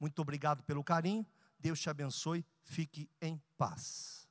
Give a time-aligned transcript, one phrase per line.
[0.00, 1.26] Muito obrigado pelo carinho.
[1.58, 2.44] Deus te abençoe.
[2.62, 4.26] Fique em paz.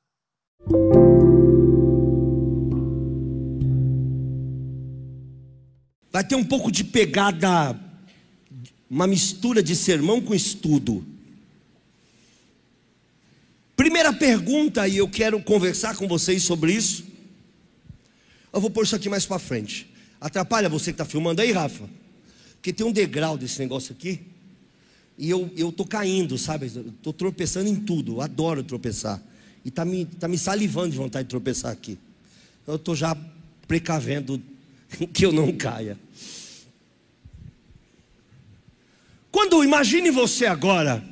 [6.10, 7.76] Vai ter um pouco de pegada,
[8.88, 11.04] uma mistura de sermão com estudo.
[13.74, 17.04] Primeira pergunta, e eu quero conversar com vocês sobre isso.
[18.52, 19.92] Eu vou pôr isso aqui mais para frente.
[20.20, 21.90] Atrapalha você que está filmando aí, Rafa?
[22.52, 24.33] Porque tem um degrau desse negócio aqui.
[25.16, 26.66] E eu, eu tô caindo, sabe?
[26.66, 28.14] Estou tropeçando em tudo.
[28.14, 29.22] Eu adoro tropeçar.
[29.64, 31.98] E está me, tá me salivando de vontade de tropeçar aqui.
[32.62, 33.16] Então, eu estou já
[33.66, 34.42] precavendo
[35.12, 35.98] que eu não caia.
[39.30, 41.04] Quando imagine você agora,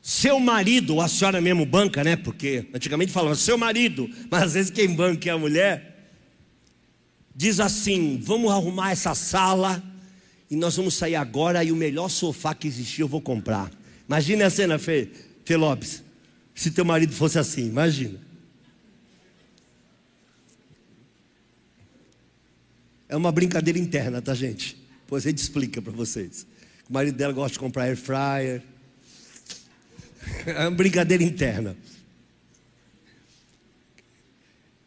[0.00, 2.16] seu marido, a senhora mesmo banca, né?
[2.16, 6.10] Porque antigamente falava seu marido, mas às vezes quem banca é a mulher.
[7.34, 9.82] Diz assim: vamos arrumar essa sala
[10.52, 13.72] e nós vamos sair agora e o melhor sofá que existir eu vou comprar.
[14.06, 15.08] Imagine a cena, Fê,
[15.46, 16.02] Fê Lopes.
[16.54, 18.20] Se teu marido fosse assim, imagina.
[23.08, 24.76] É uma brincadeira interna, tá, gente?
[25.00, 26.46] Depois a gente explica para vocês.
[26.86, 28.62] O marido dela gosta de comprar air fryer.
[30.44, 31.74] É uma brincadeira interna.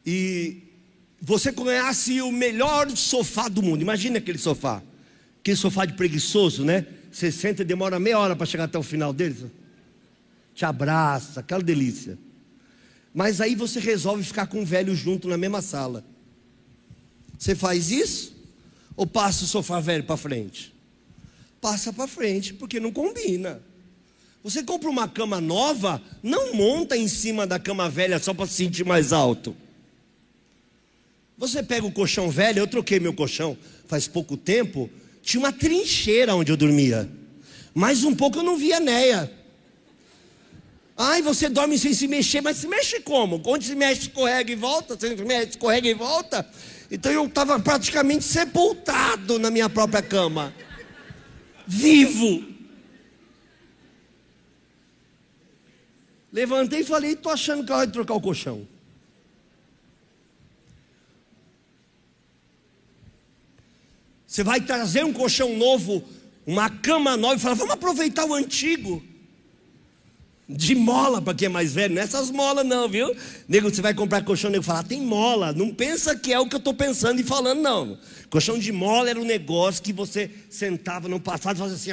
[0.06, 0.62] E
[1.20, 3.82] você conhece o melhor sofá do mundo.
[3.82, 4.84] Imagina aquele sofá.
[5.46, 6.88] Aquele sofá de preguiçoso, né?
[7.12, 9.46] Você senta e demora meia hora para chegar até o final dele.
[10.56, 12.18] Te abraça, aquela delícia.
[13.14, 16.04] Mas aí você resolve ficar com o velho junto na mesma sala.
[17.38, 18.36] Você faz isso?
[18.98, 20.74] Ou passa o sofá velho para frente?
[21.62, 23.62] Passa para frente, porque não combina.
[24.44, 28.54] Você compra uma cama nova, não monta em cima da cama velha só para se
[28.54, 29.56] sentir mais alto.
[31.38, 33.56] Você pega o colchão velho, eu troquei meu colchão
[33.88, 34.90] faz pouco tempo,
[35.26, 37.10] tinha uma trincheira onde eu dormia.
[37.74, 39.30] Mais um pouco eu não via Neia.
[40.96, 43.42] Ai, você dorme sem se mexer, mas se mexe como?
[43.44, 46.48] Onde se mexe, escorrega e volta, se mexe, escorrega e volta.
[46.92, 50.54] Então eu estava praticamente sepultado na minha própria cama,
[51.66, 52.46] vivo.
[56.32, 58.75] Levantei e falei: estou achando que é hora de trocar o colchão.
[64.36, 66.04] Você vai trazer um colchão novo,
[66.46, 69.02] uma cama nova e falar: vamos aproveitar o antigo
[70.48, 73.16] de mola para quem é mais velho, não é essas molas não, viu?
[73.48, 75.54] Nego, você vai comprar colchão, nego fala, ah, tem mola.
[75.54, 77.98] Não pensa que é o que eu estou pensando e falando, não.
[78.30, 81.92] Colchão de mola era um negócio que você sentava no passado e fazia assim.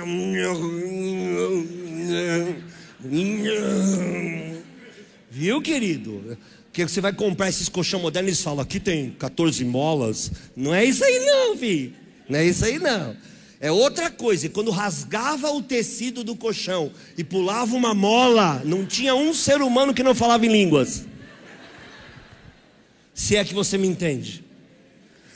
[5.30, 6.36] Viu, querido?
[6.72, 10.32] Que você vai comprar esses colchão modernos, eles falam, aqui tem 14 molas.
[10.56, 12.01] Não é isso aí não, filho.
[12.32, 13.14] Não é isso aí não.
[13.60, 18.86] É outra coisa, e quando rasgava o tecido do colchão e pulava uma mola, não
[18.86, 21.04] tinha um ser humano que não falava em línguas.
[23.12, 24.42] Se é que você me entende.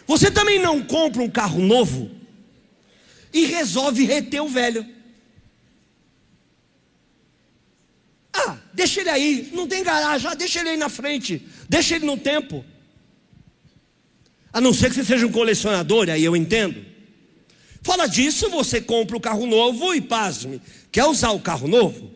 [0.06, 2.10] Você também não compra um carro novo
[3.30, 4.86] e resolve reter o velho.
[8.32, 12.06] Ah, deixa ele aí, não tem garagem, ah, deixa ele aí na frente, deixa ele
[12.06, 12.64] no tempo.
[14.56, 16.82] A não ser que você seja um colecionador, aí eu entendo.
[17.82, 20.62] Fala disso, você compra o carro novo e pasme.
[20.90, 22.10] Quer usar o carro novo?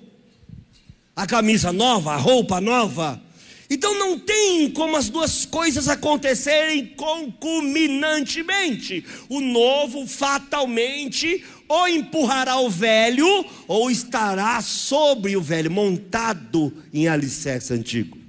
[1.15, 3.23] A camisa nova, a roupa nova.
[3.69, 9.05] Então não tem como as duas coisas acontecerem concomitantemente.
[9.29, 17.75] O novo fatalmente ou empurrará o velho ou estará sobre o velho, montado em alicerce
[17.75, 18.20] antigo.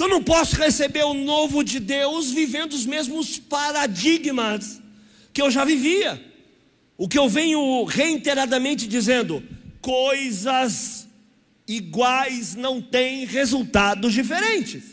[0.00, 4.80] Então não posso receber o novo de Deus vivendo os mesmos paradigmas
[5.30, 6.18] que eu já vivia.
[6.96, 9.46] O que eu venho reiteradamente dizendo,
[9.82, 11.06] coisas
[11.68, 14.84] iguais não têm resultados diferentes.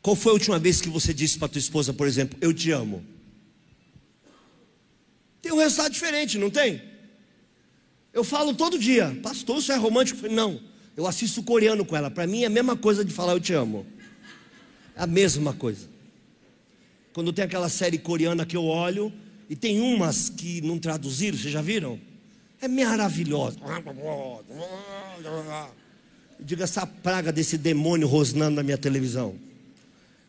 [0.00, 2.70] Qual foi a última vez que você disse para tua esposa, por exemplo, eu te
[2.70, 3.04] amo?
[5.42, 6.89] Tem um resultado diferente, não tem?
[8.12, 10.28] Eu falo todo dia, pastor, isso é romântico?
[10.28, 10.60] Não,
[10.96, 12.10] eu assisto coreano com ela.
[12.10, 13.86] Para mim é a mesma coisa de falar eu te amo.
[14.96, 15.88] É a mesma coisa.
[17.12, 19.12] Quando tem aquela série coreana que eu olho,
[19.48, 21.98] e tem umas que não traduziram, vocês já viram?
[22.60, 23.58] É maravilhosa.
[26.38, 29.34] Diga essa praga desse demônio rosnando na minha televisão.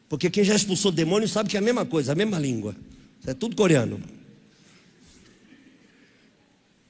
[0.09, 2.75] Porque quem já expulsou demônio sabe que é a mesma coisa, a mesma língua.
[3.25, 4.01] É tudo coreano.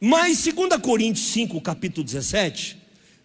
[0.04, 2.76] Mas 2 Coríntios 5, capítulo 17,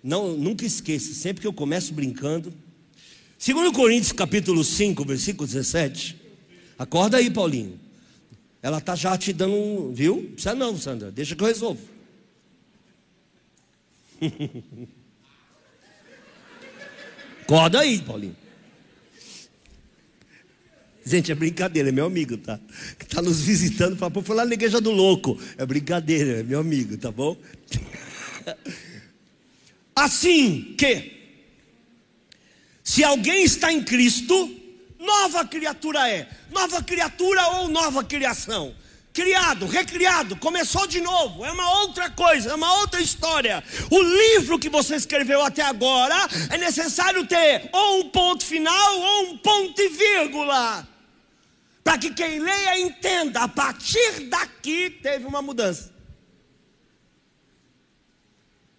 [0.05, 2.53] não, nunca esqueça, sempre que eu começo brincando.
[3.45, 6.21] 2 Coríntios capítulo 5, versículo 17.
[6.79, 7.81] Acorda aí, Paulinho.
[8.63, 9.91] Ela está já te dando um.
[9.95, 10.17] Viu?
[10.17, 11.11] Não precisa não, Sandra.
[11.11, 11.81] Deixa que eu resolvo.
[17.41, 18.37] Acorda aí, Paulinho.
[21.07, 22.59] Gente, é brincadeira, é meu amigo, tá?
[23.01, 25.41] Está nos visitando, fala, pô, foi lá na igreja do louco.
[25.57, 27.37] É brincadeira, é meu amigo, tá bom?
[29.95, 31.13] Assim que,
[32.83, 34.51] se alguém está em Cristo,
[34.99, 36.29] nova criatura é.
[36.51, 38.75] Nova criatura ou nova criação?
[39.13, 43.65] criado, recriado, começou de novo, é uma outra coisa, é uma outra história.
[43.91, 46.15] O livro que você escreveu até agora
[46.51, 50.87] é necessário ter ou um ponto final ou um ponto e vírgula
[51.87, 55.95] para que quem leia entenda, a partir daqui teve uma mudança.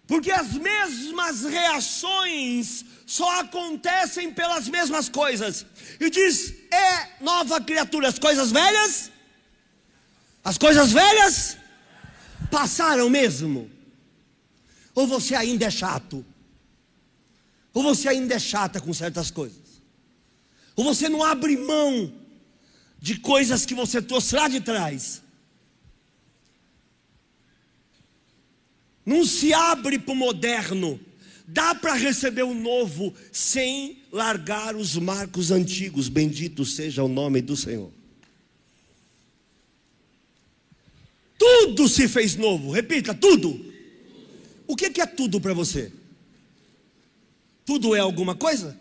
[0.06, 5.64] Porque as mesmas reações só acontecem pelas mesmas coisas.
[5.98, 9.10] E diz: é nova criatura, as coisas velhas,
[10.44, 11.56] as coisas velhas
[12.50, 13.70] passaram mesmo.
[14.94, 16.22] Ou você ainda é chato,
[17.72, 19.80] ou você ainda é chata com certas coisas,
[20.76, 22.17] ou você não abre mão
[22.98, 25.22] de coisas que você trouxe lá de trás.
[29.06, 31.00] Não se abre para o moderno.
[31.46, 36.08] Dá para receber o novo sem largar os marcos antigos.
[36.08, 37.90] Bendito seja o nome do Senhor.
[41.38, 42.70] Tudo se fez novo.
[42.70, 43.64] Repita, tudo.
[44.66, 45.90] O que é tudo para você?
[47.64, 48.78] Tudo é alguma coisa?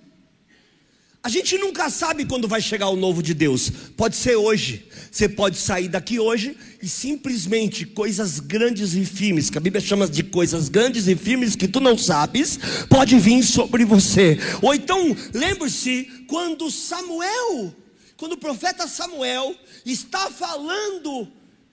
[1.27, 3.69] A gente nunca sabe quando vai chegar o novo de Deus.
[3.97, 4.87] Pode ser hoje.
[5.11, 10.07] Você pode sair daqui hoje e simplesmente coisas grandes e firmes, que a Bíblia chama
[10.07, 12.57] de coisas grandes e firmes que tu não sabes,
[12.87, 14.39] pode vir sobre você.
[14.61, 17.75] Ou então, lembre-se quando Samuel,
[18.15, 19.53] quando o profeta Samuel
[19.85, 21.27] está falando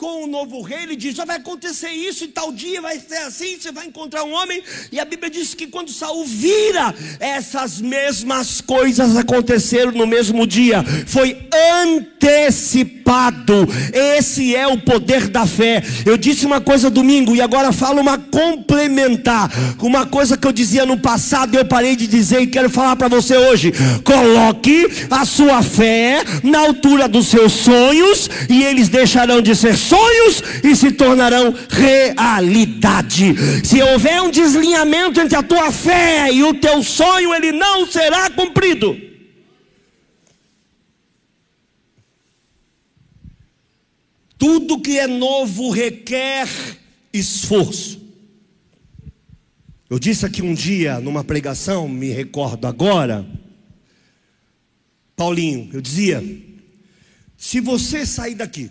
[0.04, 3.16] com o novo rei, ele diz: já vai acontecer isso e tal dia vai ser
[3.26, 4.62] assim, você vai encontrar um homem.
[4.92, 10.84] E a Bíblia diz que quando Saul vira, essas mesmas coisas aconteceram no mesmo dia.
[11.06, 11.48] Foi
[11.80, 13.66] antecipado.
[13.94, 15.82] Esse é o poder da fé.
[16.04, 19.50] Eu disse uma coisa domingo e agora falo uma complementar.
[19.80, 23.08] Uma coisa que eu dizia no passado eu parei de dizer e quero falar para
[23.08, 23.72] você hoje.
[24.04, 29.93] Coloque a sua fé na altura dos seus sonhos e eles deixarão de ser sonhos
[30.62, 33.34] e se tornarão realidade.
[33.64, 38.30] Se houver um deslinhamento entre a tua fé e o teu sonho, ele não será
[38.30, 38.98] cumprido.
[44.38, 46.48] Tudo que é novo requer
[47.12, 48.02] esforço.
[49.88, 53.24] Eu disse aqui um dia numa pregação, me recordo agora,
[55.14, 56.22] Paulinho, eu dizia:
[57.36, 58.70] se você sair daqui,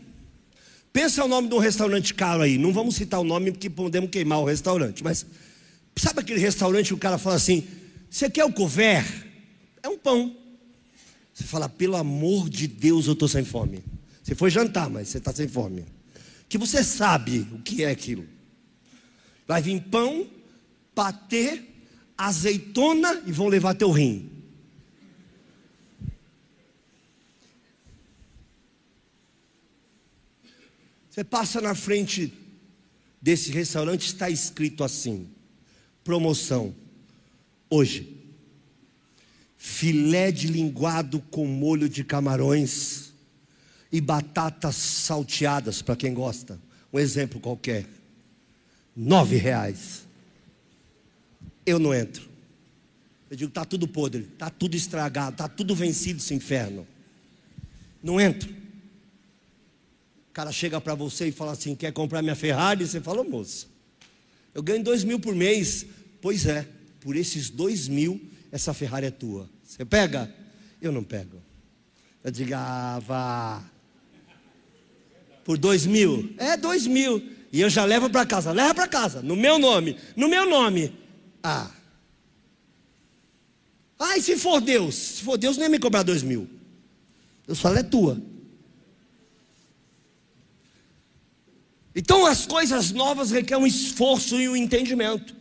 [0.93, 2.59] Pensa o nome de um restaurante caro aí.
[2.59, 5.03] Não vamos citar o nome porque podemos queimar o restaurante.
[5.03, 5.25] Mas
[5.95, 7.67] sabe aquele restaurante que o cara fala assim:
[8.09, 9.05] Você quer o couvert?
[9.81, 10.37] É um pão.
[11.33, 13.83] Você fala, pelo amor de Deus, eu estou sem fome.
[14.23, 15.83] Você foi jantar, mas você está sem fome.
[16.47, 18.25] Que você sabe o que é aquilo.
[19.47, 20.27] Vai vir pão,
[20.93, 21.61] patê,
[22.15, 24.29] azeitona e vão levar teu rim.
[31.13, 32.33] Você passa na frente
[33.21, 35.27] desse restaurante, está escrito assim:
[36.03, 36.73] promoção.
[37.69, 38.17] Hoje,
[39.55, 43.13] filé de linguado com molho de camarões
[43.91, 46.59] e batatas salteadas, para quem gosta.
[46.91, 47.85] Um exemplo qualquer.
[48.95, 50.07] Nove reais.
[51.63, 52.27] Eu não entro.
[53.29, 56.87] Eu digo, está tudo podre, está tudo estragado, está tudo vencido esse inferno.
[58.01, 58.62] Não entro.
[60.33, 62.87] O cara chega para você e fala assim: quer comprar minha Ferrari?
[62.87, 63.69] Você fala, moço,
[64.51, 65.85] eu ganho dois mil por mês.
[66.19, 66.67] Pois é,
[66.99, 68.19] por esses dois mil,
[68.51, 69.47] essa Ferrari é tua.
[69.63, 70.33] Você pega?
[70.81, 71.39] Eu não pego.
[72.23, 73.63] Eu digo, ah, vá.
[75.45, 76.33] Por dois mil?
[76.39, 77.21] É, dois mil.
[77.51, 78.51] E eu já levo para casa.
[78.51, 79.97] Leva para casa, no meu nome.
[80.15, 80.91] No meu nome.
[81.43, 81.69] Ah.
[83.99, 84.95] Ah, e se for Deus?
[84.95, 86.49] Se for Deus, nem me cobrar dois mil.
[87.47, 88.32] Eu falo, é tua.
[91.95, 95.35] Então as coisas novas requerem um esforço e um entendimento.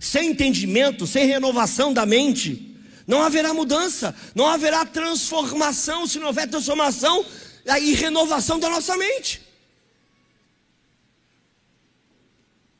[0.00, 6.06] Sem entendimento, sem renovação da mente, não haverá mudança, não haverá transformação.
[6.06, 7.24] Se não houver transformação,
[7.66, 9.40] aí renovação da nossa mente.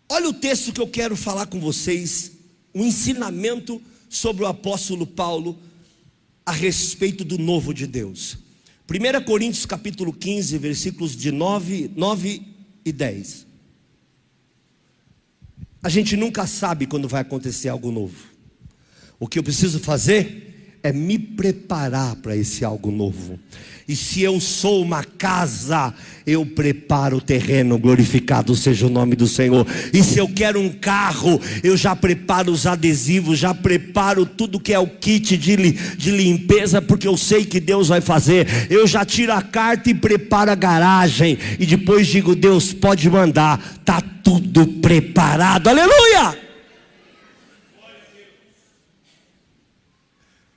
[0.09, 2.32] Olha o texto que eu quero falar com vocês,
[2.75, 3.80] um ensinamento
[4.11, 5.59] sobre o apóstolo Paulo
[6.44, 8.37] a respeito do novo de Deus.
[8.92, 12.42] 1 Coríntios capítulo 15, versículos de 9, 9
[12.84, 13.46] e 10.
[15.82, 18.26] A gente nunca sabe quando vai acontecer algo novo.
[19.18, 23.40] O que eu preciso fazer é me preparar para esse algo novo.
[23.88, 25.92] E se eu sou uma casa,
[26.24, 29.66] eu preparo o terreno, glorificado seja o nome do Senhor.
[29.92, 34.72] E se eu quero um carro, eu já preparo os adesivos, já preparo tudo que
[34.72, 38.46] é o kit de, de limpeza, porque eu sei que Deus vai fazer.
[38.70, 41.36] Eu já tiro a carta e preparo a garagem.
[41.58, 45.68] E depois digo: Deus pode mandar, está tudo preparado.
[45.68, 46.38] Aleluia!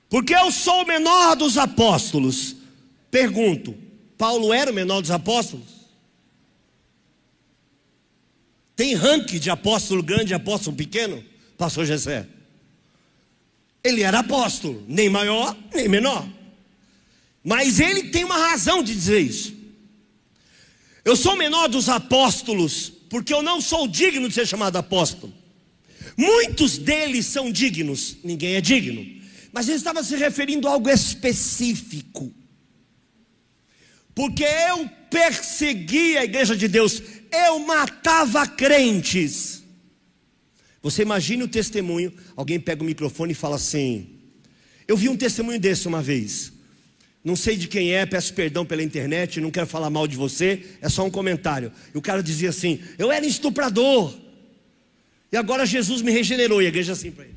[0.08, 2.55] Porque eu sou o menor dos apóstolos
[3.16, 3.74] Pergunto:
[4.18, 5.64] Paulo era o menor dos apóstolos?
[8.76, 11.24] Tem ranking de apóstolo grande e apóstolo pequeno?
[11.56, 12.26] Pastor Jessé.
[13.82, 16.28] Ele era apóstolo, nem maior, nem menor.
[17.42, 19.54] Mas ele tem uma razão de dizer isso.
[21.02, 25.32] Eu sou o menor dos apóstolos, porque eu não sou digno de ser chamado apóstolo.
[26.18, 29.06] Muitos deles são dignos, ninguém é digno.
[29.54, 32.30] Mas ele estava se referindo a algo específico
[34.16, 39.62] porque eu perseguia a igreja de Deus, eu matava crentes.
[40.82, 44.08] Você imagine o testemunho, alguém pega o microfone e fala assim:
[44.88, 46.50] Eu vi um testemunho desse uma vez.
[47.22, 50.64] Não sei de quem é, peço perdão pela internet, não quero falar mal de você,
[50.80, 51.70] é só um comentário.
[51.94, 54.18] E o cara dizia assim: Eu era estuprador,
[55.30, 56.62] e agora Jesus me regenerou.
[56.62, 57.35] E a igreja assim para ele.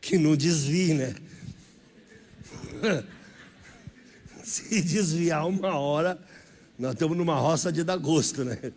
[0.00, 1.14] Que não desvie, né?
[4.42, 6.18] Se desviar uma hora,
[6.78, 8.58] nós estamos numa roça de dar gosto, né?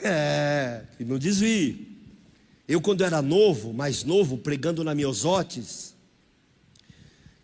[0.00, 1.98] É, que não desvie.
[2.68, 5.92] Eu, quando era novo, mais novo, pregando na Miosotes,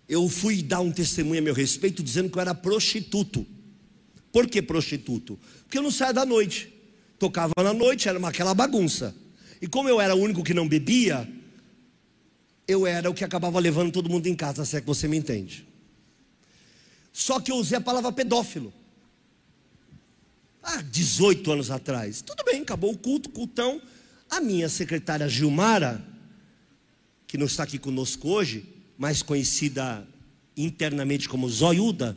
[0.09, 3.45] eu fui dar um testemunho a meu respeito dizendo que eu era prostituto.
[4.31, 5.37] Por que prostituto?
[5.65, 6.73] Porque eu não saía da noite.
[7.19, 9.13] Tocava na noite, era uma, aquela bagunça.
[9.61, 11.29] E como eu era o único que não bebia,
[12.67, 15.17] eu era o que acabava levando todo mundo em casa, se é que você me
[15.17, 15.67] entende.
[17.13, 18.73] Só que eu usei a palavra pedófilo.
[20.63, 22.23] Ah, 18 anos atrás.
[22.23, 23.83] Tudo bem, acabou o culto, cultão.
[24.31, 26.03] A minha secretária Gilmara,
[27.27, 28.65] que não está aqui conosco hoje,
[28.97, 30.07] mais conhecida
[30.57, 32.17] internamente como Zoiuda,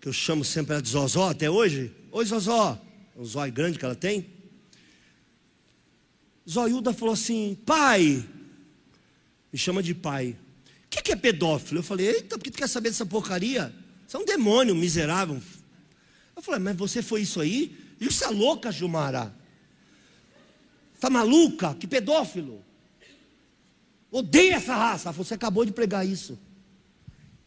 [0.00, 1.90] que eu chamo sempre ela de Zozó até hoje.
[2.12, 2.78] Oi, Zozó.
[3.16, 4.33] É um zóio grande que ela tem.
[6.48, 8.28] Zoiuda falou assim: pai,
[9.52, 10.36] me chama de pai.
[10.84, 11.80] O que, que é pedófilo?
[11.80, 13.74] Eu falei: eita, por que tu quer saber dessa porcaria?
[14.06, 15.40] Você é um demônio miserável.
[16.36, 17.76] Eu falei: mas você foi isso aí?
[18.00, 19.34] Isso é louca, Gilmara.
[20.94, 21.74] Está maluca?
[21.74, 22.62] Que pedófilo.
[24.10, 25.10] Odeia essa raça.
[25.12, 26.38] Você acabou de pregar isso.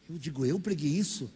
[0.10, 1.32] Eu digo: eu preguei isso.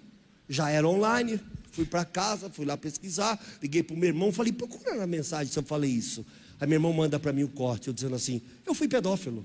[0.49, 1.39] Já era online.
[1.71, 3.39] Fui para casa, fui lá pesquisar.
[3.61, 4.31] Liguei para o meu irmão.
[4.31, 6.25] Falei: procura na mensagem se eu falei isso.
[6.61, 9.43] Aí meu irmão manda para mim o corte, eu dizendo assim: Eu fui pedófilo.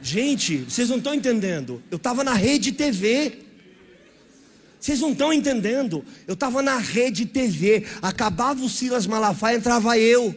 [0.00, 1.82] Gente, vocês não estão entendendo.
[1.90, 3.40] Eu estava na rede TV.
[4.78, 6.04] Vocês não estão entendendo.
[6.28, 7.84] Eu estava na rede TV.
[8.00, 10.32] Acabava o Silas Malafaia, entrava eu.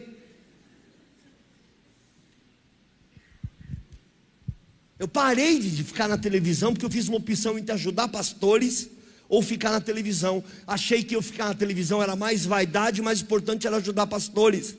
[4.98, 8.90] Eu parei de ficar na televisão porque eu fiz uma opção entre ajudar pastores
[9.32, 10.44] ou ficar na televisão.
[10.66, 14.76] Achei que eu ficar na televisão era mais vaidade, mais importante era ajudar pastores.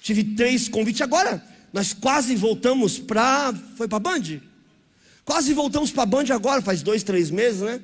[0.00, 1.02] Tive três convites.
[1.02, 3.52] Agora, nós quase voltamos para.
[3.76, 4.40] Foi para a Band?
[5.26, 7.82] Quase voltamos para a Band agora, faz dois, três meses, né?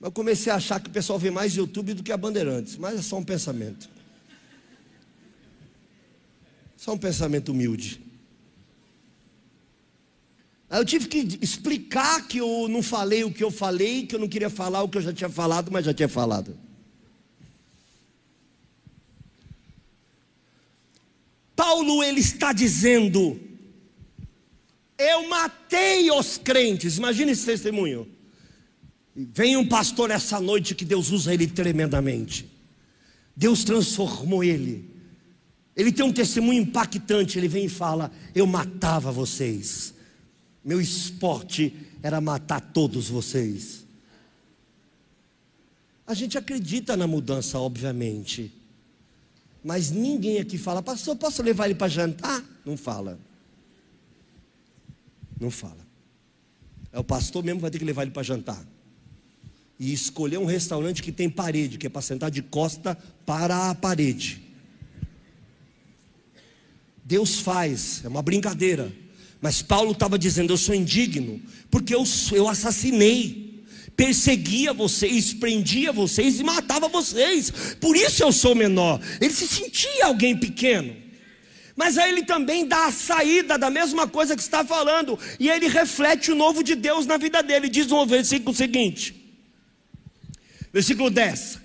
[0.00, 3.00] Eu comecei a achar que o pessoal vê mais YouTube do que a Bandeirantes, mas
[3.00, 3.90] é só um pensamento.
[6.76, 8.07] Só um pensamento humilde.
[10.70, 14.20] Aí eu tive que explicar que eu não falei o que eu falei, que eu
[14.20, 16.58] não queria falar o que eu já tinha falado, mas já tinha falado.
[21.56, 23.40] Paulo ele está dizendo:
[24.98, 26.98] Eu matei os crentes.
[26.98, 28.06] Imagine esse testemunho.
[29.16, 32.46] Vem um pastor essa noite que Deus usa ele tremendamente.
[33.34, 34.88] Deus transformou ele.
[35.74, 37.38] Ele tem um testemunho impactante.
[37.38, 39.94] Ele vem e fala: Eu matava vocês
[40.68, 43.86] meu esporte era matar todos vocês.
[46.06, 48.52] A gente acredita na mudança, obviamente.
[49.64, 52.44] Mas ninguém aqui fala, pastor, posso levar ele para jantar?
[52.66, 53.18] Não fala.
[55.40, 55.86] Não fala.
[56.92, 58.62] É o pastor mesmo que vai ter que levar ele para jantar.
[59.80, 62.94] E escolher um restaurante que tem parede, que é para sentar de costa
[63.24, 64.42] para a parede.
[67.02, 69.07] Deus faz, é uma brincadeira.
[69.40, 71.40] Mas Paulo estava dizendo: Eu sou indigno,
[71.70, 73.64] porque eu, eu assassinei,
[73.96, 79.00] perseguia vocês, prendia vocês e matava vocês, por isso eu sou menor.
[79.20, 81.08] Ele se sentia alguém pequeno.
[81.76, 85.68] Mas aí ele também dá a saída da mesma coisa que está falando, e ele
[85.68, 87.68] reflete o novo de Deus na vida dele.
[87.68, 89.14] Diz no versículo seguinte,
[90.72, 91.60] versículo 10: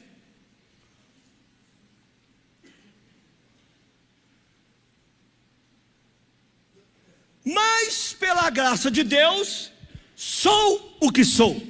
[7.45, 9.71] mas pela graça de Deus,
[10.15, 11.61] sou o que sou.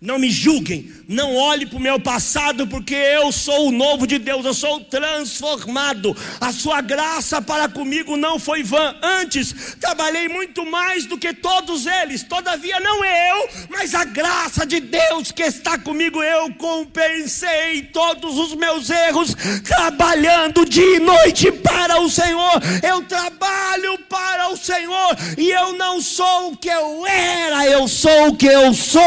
[0.00, 4.18] Não me julguem, não olhe para o meu passado, porque eu sou o novo de
[4.18, 6.14] Deus, eu sou transformado.
[6.38, 8.94] A sua graça para comigo não foi vã.
[9.02, 12.22] Antes, trabalhei muito mais do que todos eles.
[12.22, 16.22] Todavia, não eu, mas a graça de Deus que está comigo.
[16.22, 19.34] Eu compensei todos os meus erros,
[19.64, 22.60] trabalhando dia e noite para o Senhor.
[22.82, 28.28] Eu trabalho para o Senhor, e eu não sou o que eu era, eu sou
[28.28, 29.02] o que eu sou.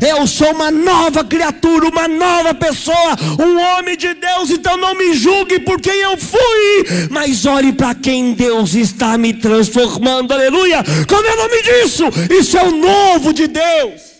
[0.00, 4.50] Eu sou uma nova criatura criatura, uma nova pessoa, um homem de Deus.
[4.50, 9.34] Então não me julgue por quem eu fui, mas olhe para quem Deus está me
[9.34, 10.32] transformando.
[10.32, 10.84] Aleluia!
[11.08, 12.04] Como é o nome disso?
[12.30, 14.12] Isso é o novo de Deus.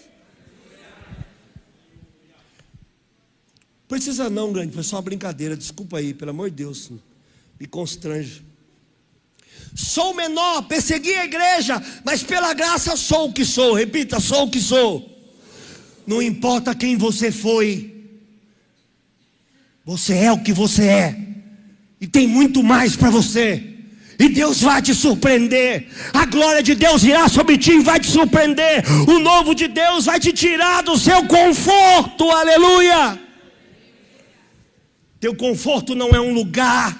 [3.86, 5.56] Precisa não, grande, foi só uma brincadeira.
[5.56, 6.90] Desculpa aí, pelo amor de Deus,
[7.60, 8.42] me constrange.
[9.76, 13.74] Sou menor, persegui a igreja, mas pela graça sou o que sou.
[13.74, 15.11] Repita, sou o que sou.
[16.12, 17.90] Não importa quem você foi,
[19.82, 21.16] você é o que você é,
[21.98, 23.62] e tem muito mais para você.
[24.18, 25.88] E Deus vai te surpreender.
[26.12, 28.84] A glória de Deus irá sobre ti e vai te surpreender.
[29.08, 32.30] O novo de Deus vai te tirar do seu conforto.
[32.30, 33.18] Aleluia.
[35.18, 36.94] Teu conforto não é um lugar.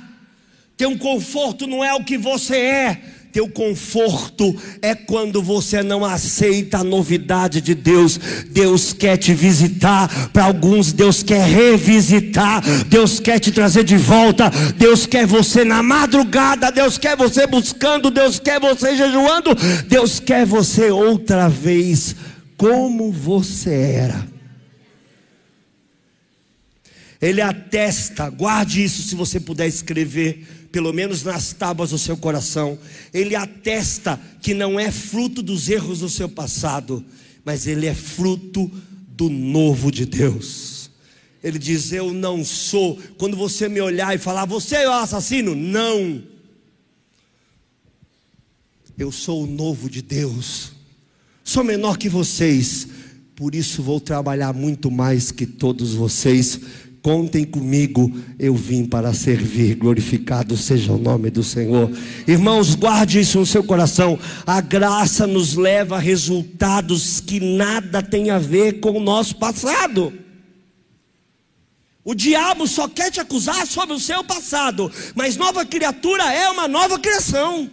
[0.74, 6.78] Teu conforto não é o que você é teu conforto é quando você não aceita
[6.78, 8.20] a novidade de Deus.
[8.50, 14.50] Deus quer te visitar, para alguns Deus quer revisitar, Deus quer te trazer de volta,
[14.76, 19.50] Deus quer você na madrugada, Deus quer você buscando, Deus quer você jejuando,
[19.88, 22.14] Deus quer você outra vez
[22.58, 24.32] como você era.
[27.20, 32.78] Ele atesta, guarde isso se você puder escrever pelo menos nas tábuas do seu coração,
[33.12, 37.04] ele atesta que não é fruto dos erros do seu passado,
[37.44, 38.70] mas ele é fruto
[39.08, 40.90] do novo de Deus.
[41.44, 42.98] Ele diz: Eu não sou.
[43.18, 45.54] Quando você me olhar e falar, você é o assassino?
[45.54, 46.22] Não.
[48.96, 50.72] Eu sou o novo de Deus.
[51.44, 52.88] Sou menor que vocês.
[53.34, 56.60] Por isso vou trabalhar muito mais que todos vocês
[57.02, 59.74] Contem comigo, eu vim para servir.
[59.74, 61.90] Glorificado seja o nome do Senhor.
[62.28, 64.16] Irmãos, guarde isso no seu coração.
[64.46, 70.12] A graça nos leva a resultados que nada tem a ver com o nosso passado.
[72.04, 76.68] O diabo só quer te acusar sobre o seu passado, mas nova criatura é uma
[76.68, 77.68] nova criação.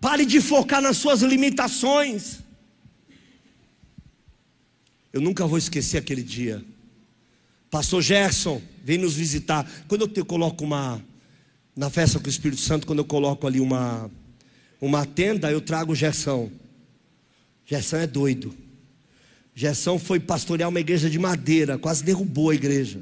[0.00, 2.43] Pare de focar nas suas limitações.
[5.14, 6.60] Eu nunca vou esquecer aquele dia.
[7.70, 9.64] Pastor Gerson vem nos visitar.
[9.86, 11.00] Quando eu te coloco uma
[11.76, 14.10] na festa com o Espírito Santo, quando eu coloco ali uma
[14.80, 16.50] uma tenda, eu trago o Gerson.
[17.64, 18.52] Gerson é doido.
[19.54, 23.00] Gerson foi pastorear uma igreja de madeira, quase derrubou a igreja.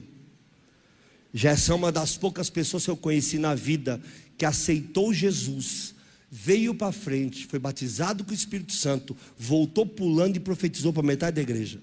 [1.32, 3.98] Gerson é uma das poucas pessoas que eu conheci na vida
[4.36, 5.94] que aceitou Jesus
[6.30, 11.36] veio para frente, foi batizado com o Espírito Santo, voltou pulando e profetizou para metade
[11.36, 11.80] da igreja.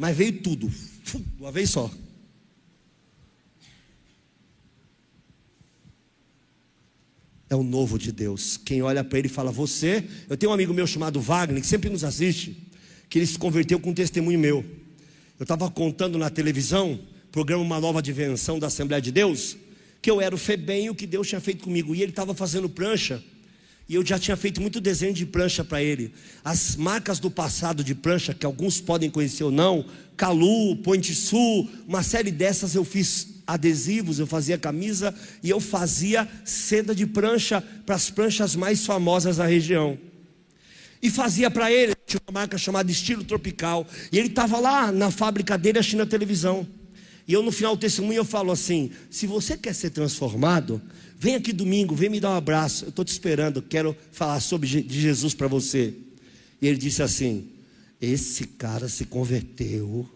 [0.00, 0.72] Mas veio tudo,
[1.38, 1.90] uma vez só.
[7.50, 8.56] É o novo de Deus.
[8.56, 10.02] Quem olha para ele fala, você.
[10.26, 12.66] Eu tenho um amigo meu chamado Wagner, que sempre nos assiste,
[13.10, 14.64] que ele se converteu com um testemunho meu.
[15.38, 16.98] Eu estava contando na televisão,
[17.30, 19.54] programa Uma Nova Dimensão da Assembleia de Deus,
[20.00, 21.94] que eu era o Febem e o que Deus tinha feito comigo.
[21.94, 23.22] E ele estava fazendo prancha.
[23.90, 26.14] E eu já tinha feito muito desenho de prancha para ele.
[26.44, 29.84] As marcas do passado de prancha, que alguns podem conhecer ou não,
[30.16, 36.28] Calu, Ponte Sul, uma série dessas eu fiz adesivos, eu fazia camisa e eu fazia
[36.44, 39.98] seda de prancha para as pranchas mais famosas da região.
[41.02, 45.10] E fazia para ele, tinha uma marca chamada Estilo Tropical, e ele estava lá na
[45.10, 46.64] fábrica dele assistindo a televisão.
[47.26, 50.80] E eu no final do testemunho eu falo assim: se você quer ser transformado,
[51.20, 52.86] vem aqui domingo, vem me dar um abraço.
[52.86, 55.92] Eu estou te esperando, quero falar sobre de Jesus para você.
[56.62, 57.46] E ele disse assim:
[58.00, 60.08] esse cara se converteu.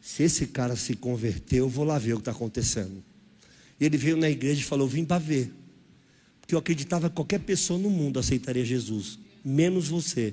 [0.00, 3.02] Se esse cara se converteu, eu vou lá ver o que está acontecendo.
[3.80, 5.52] E ele veio na igreja e falou: vim para ver.
[6.40, 10.32] Porque eu acreditava que qualquer pessoa no mundo aceitaria Jesus, menos você.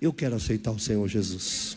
[0.00, 1.76] Eu quero aceitar o Senhor Jesus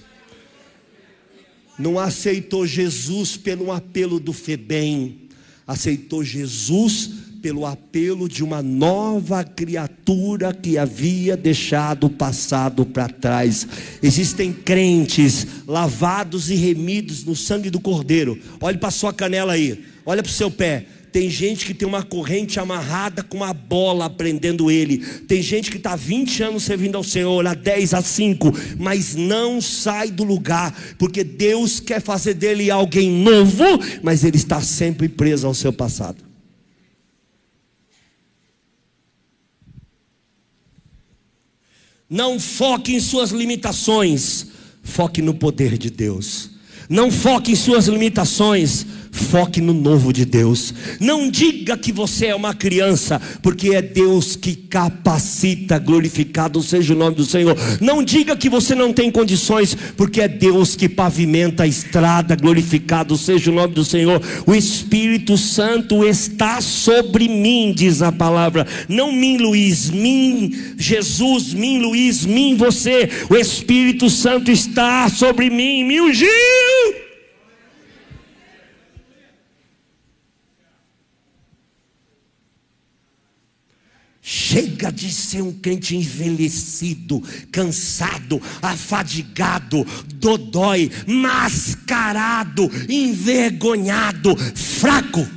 [1.77, 5.24] não aceitou Jesus pelo apelo do Febem,
[5.67, 13.67] aceitou Jesus pelo apelo de uma nova criatura que havia deixado o passado para trás.
[14.01, 18.39] Existem crentes lavados e remidos no sangue do Cordeiro.
[18.59, 20.87] Olhe para sua canela aí, olha para o seu pé.
[21.15, 24.97] Tem gente que tem uma corrente amarrada com uma bola prendendo ele.
[24.97, 29.61] Tem gente que está 20 anos servindo ao Senhor, há 10, a 5, mas não
[29.61, 33.63] sai do lugar, porque Deus quer fazer dele alguém novo,
[34.03, 36.21] mas ele está sempre preso ao seu passado.
[42.09, 44.47] Não foque em suas limitações,
[44.83, 46.53] foque no poder de Deus.
[46.89, 50.73] Não foque em suas limitações, Foque no novo de Deus.
[50.99, 56.97] Não diga que você é uma criança, porque é Deus que capacita, glorificado seja o
[56.97, 57.55] nome do Senhor.
[57.79, 63.17] Não diga que você não tem condições, porque é Deus que pavimenta a estrada, glorificado
[63.17, 64.21] seja o nome do Senhor.
[64.45, 68.67] O Espírito Santo está sobre mim, diz a palavra.
[68.89, 73.09] Não mim, Luiz, mim, Jesus, mim, Luiz, mim, você.
[73.29, 77.04] O Espírito Santo está sobre mim, me ungiu.
[84.55, 95.27] Chega de ser um crente envelhecido, cansado, afadigado, dodói, mascarado, envergonhado, fraco.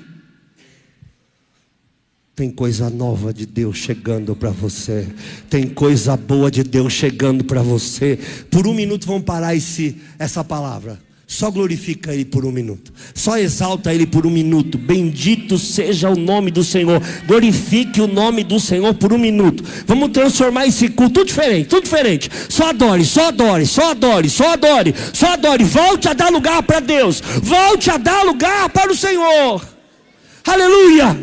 [2.37, 5.09] Tem coisa nova de Deus chegando para você.
[5.51, 8.17] Tem coisa boa de Deus chegando para você.
[8.49, 11.08] Por um minuto vamos parar esse, essa palavra.
[11.31, 12.91] Só glorifica Ele por um minuto.
[13.15, 14.79] Só exalta Ele por um minuto.
[14.79, 17.03] Bendito seja o nome do Senhor.
[17.27, 19.63] Glorifique o nome do Senhor por um minuto.
[19.87, 22.31] Vamos transformar esse culto tudo diferente, tudo diferente.
[22.49, 25.65] Só adore, só adore, só adore, só adore, só adore.
[25.65, 27.21] Volte a dar lugar para Deus.
[27.43, 29.69] Volte a dar lugar para o Senhor.
[30.47, 31.15] Aleluia.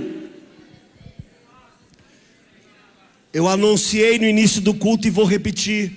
[3.34, 5.91] Eu anunciei no início do culto e vou repetir.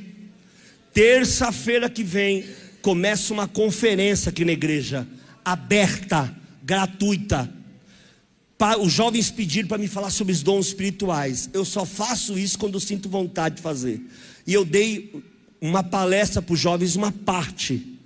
[0.95, 2.45] Terça-feira que vem
[2.83, 5.07] começa uma conferência aqui na igreja,
[5.45, 7.51] aberta, gratuita.
[8.81, 11.49] Os jovens pediram para me falar sobre os dons espirituais.
[11.53, 14.01] Eu só faço isso quando sinto vontade de fazer.
[14.47, 15.23] E eu dei
[15.61, 17.99] uma palestra para os jovens, uma parte.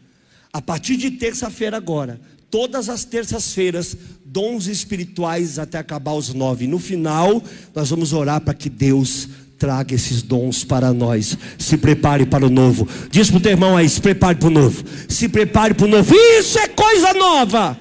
[0.53, 6.67] A partir de terça-feira agora, todas as terças-feiras, dons espirituais até acabar os nove.
[6.67, 7.43] No final,
[7.75, 9.29] nós vamos orar para que Deus
[9.63, 11.39] traga esses dons para nós.
[11.57, 12.89] Se prepare para o novo.
[13.13, 14.83] Diz para o teu irmão aí: se prepare para o novo.
[15.09, 16.13] Se prepare para o novo.
[16.13, 17.79] Isso é coisa nova.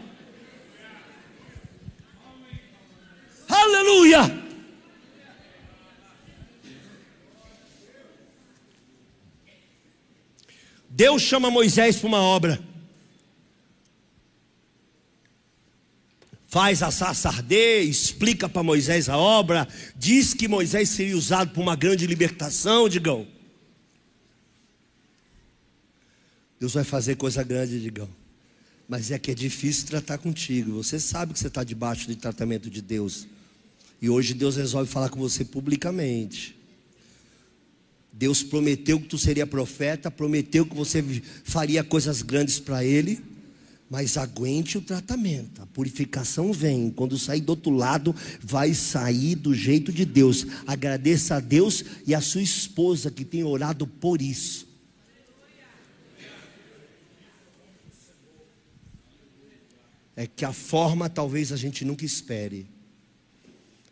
[3.49, 4.31] Aleluia.
[10.87, 12.70] Deus chama Moisés para uma obra.
[16.51, 21.61] Faz a sarça arder, explica para Moisés a obra, diz que Moisés seria usado para
[21.61, 23.25] uma grande libertação, digão.
[26.59, 28.09] Deus vai fazer coisa grande, digão.
[28.85, 30.73] Mas é que é difícil tratar contigo.
[30.73, 33.25] Você sabe que você está debaixo do tratamento de Deus.
[34.01, 36.53] E hoje Deus resolve falar com você publicamente.
[38.11, 41.01] Deus prometeu que tu seria profeta, prometeu que você
[41.45, 43.30] faria coisas grandes para Ele
[43.91, 46.89] Mas aguente o tratamento, a purificação vem.
[46.89, 50.47] Quando sair do outro lado, vai sair do jeito de Deus.
[50.65, 54.65] Agradeça a Deus e a sua esposa que tem orado por isso.
[60.15, 62.67] É que a forma talvez a gente nunca espere.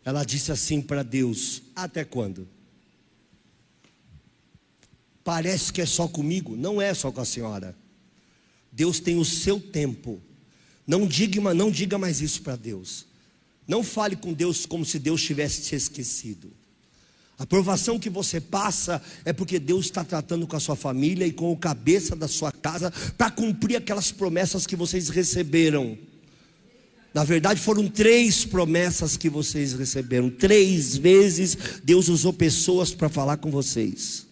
[0.02, 2.48] Ela disse assim para Deus: Até quando?
[5.22, 7.76] Parece que é só comigo, não é só com a senhora.
[8.72, 10.20] Deus tem o seu tempo.
[10.86, 13.06] Não diga, não diga mais isso para Deus.
[13.66, 16.50] Não fale com Deus como se Deus tivesse te esquecido.
[17.38, 21.32] A provação que você passa é porque Deus está tratando com a sua família e
[21.32, 25.96] com o cabeça da sua casa para cumprir aquelas promessas que vocês receberam.
[27.14, 30.28] Na verdade, foram três promessas que vocês receberam.
[30.28, 34.26] Três vezes Deus usou pessoas para falar com vocês.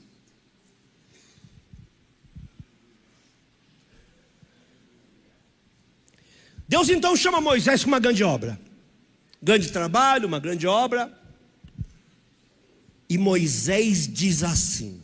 [6.68, 8.60] Deus então chama Moisés com uma grande obra.
[9.42, 11.10] Grande trabalho, uma grande obra.
[13.08, 15.00] E Moisés diz assim: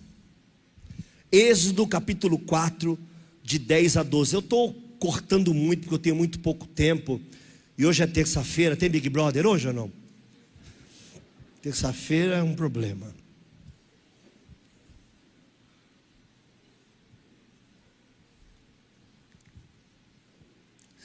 [1.33, 2.99] Êxodo capítulo 4,
[3.43, 4.35] de 10 a 12.
[4.35, 7.19] Eu estou cortando muito, porque eu tenho muito pouco tempo.
[7.79, 8.77] E hoje é terça-feira.
[8.77, 9.93] Tem Big Brother hoje ou não?
[11.63, 13.07] Terça-feira é um problema.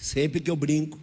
[0.10, 1.00] Sempre que eu brinco.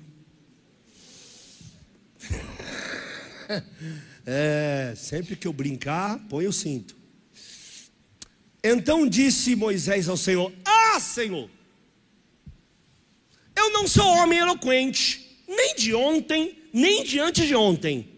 [4.27, 6.97] é, sempre que eu brincar, põe o cinto.
[8.65, 11.49] Então disse Moisés ao Senhor: Ah, Senhor,
[13.55, 18.09] eu não sou homem eloquente, nem de ontem, nem de antes de ontem,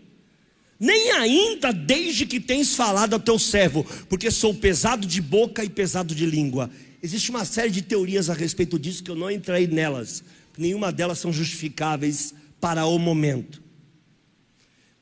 [0.81, 5.68] nem ainda desde que tens falado ao teu servo, porque sou pesado de boca e
[5.68, 6.70] pesado de língua.
[7.03, 10.24] Existe uma série de teorias a respeito disso que eu não entrei nelas
[10.59, 13.62] nenhuma delas são justificáveis para o momento.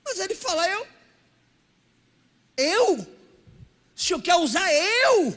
[0.04, 0.86] Mas ele fala: Eu?
[2.56, 2.94] Eu?
[3.00, 3.06] O
[3.94, 5.36] senhor quer usar eu?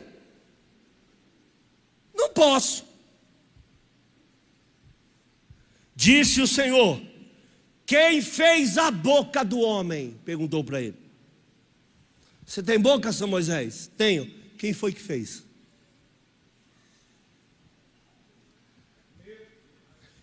[2.14, 2.86] Não posso.
[5.96, 7.02] Disse o Senhor:
[7.86, 10.20] Quem fez a boca do homem?
[10.24, 10.98] Perguntou para ele.
[12.46, 13.90] Você tem boca, São Moisés?
[13.98, 14.30] Tenho.
[14.58, 15.44] Quem foi que fez?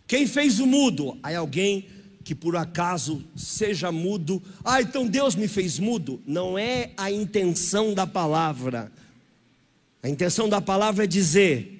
[0.06, 1.18] Quem fez o mudo?
[1.22, 1.86] Aí alguém
[2.22, 6.20] que por acaso seja mudo, ah, então Deus me fez mudo.
[6.26, 8.90] Não é a intenção da palavra.
[10.02, 11.76] A intenção da palavra é dizer: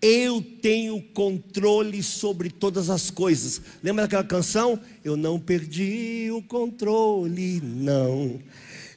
[0.00, 3.60] eu tenho controle sobre todas as coisas.
[3.82, 4.78] Lembra daquela canção?
[5.02, 8.38] Eu não perdi o controle, não.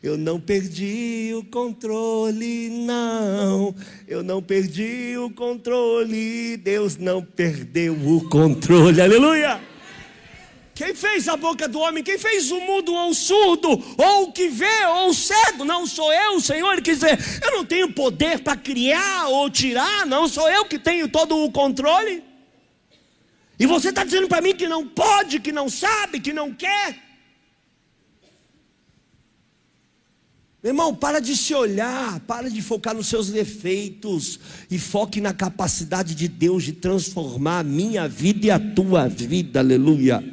[0.02, 3.74] Eu não perdi o controle, não.
[4.08, 6.58] Eu não perdi o controle.
[6.58, 9.02] Deus não perdeu o controle.
[9.02, 9.60] Aleluia!
[10.76, 12.04] Quem fez a boca do homem?
[12.04, 13.70] Quem fez o mudo ou o surdo?
[13.98, 15.66] Ou o que vê ou o cego?
[15.66, 16.74] Não sou eu, Senhor.
[16.74, 21.08] Ele dizer, eu não tenho poder para criar ou tirar, não sou eu que tenho
[21.08, 22.24] todo o controle.
[23.60, 27.07] E você está dizendo para mim que não pode, que não sabe, que não quer.
[30.62, 34.40] Meu irmão, para de se olhar, para de focar nos seus defeitos
[34.72, 39.60] e foque na capacidade de Deus de transformar a minha vida e a tua vida,
[39.60, 40.24] aleluia.